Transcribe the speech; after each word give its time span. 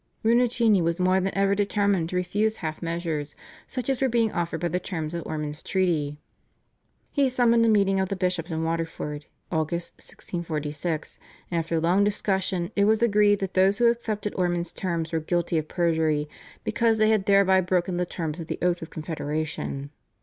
Rinuccini 0.23 0.81
was 0.81 0.99
more 0.99 1.19
than 1.19 1.31
ever 1.37 1.53
determined 1.53 2.09
to 2.09 2.15
refuse 2.15 2.57
half 2.65 2.81
measures, 2.81 3.35
such 3.67 3.87
as 3.87 4.01
were 4.01 4.09
being 4.09 4.31
offered 4.31 4.59
by 4.61 4.67
the 4.67 4.79
terms 4.79 5.13
of 5.13 5.23
Ormond's 5.27 5.61
treaty. 5.61 6.17
He 7.11 7.29
summoned 7.29 7.63
a 7.63 7.69
meeting 7.69 7.99
of 7.99 8.09
the 8.09 8.15
bishops 8.15 8.49
in 8.49 8.63
Waterford 8.63 9.27
(Aug. 9.51 9.71
1646), 9.73 11.19
and 11.51 11.59
after 11.59 11.79
long 11.79 12.03
discussion 12.03 12.71
it 12.75 12.85
was 12.85 13.03
agreed 13.03 13.41
that 13.41 13.53
those 13.53 13.77
who 13.77 13.91
accepted 13.91 14.33
Ormond's 14.35 14.73
terms 14.73 15.11
were 15.13 15.19
guilty 15.19 15.59
of 15.59 15.67
perjury, 15.67 16.27
because 16.63 16.97
they 16.97 17.11
had 17.11 17.27
thereby 17.27 17.61
broken 17.61 17.97
the 17.97 18.05
terms 18.07 18.39
of 18.39 18.47
the 18.47 18.57
oath 18.63 18.81
of 18.81 18.89
confederation. 18.89 19.91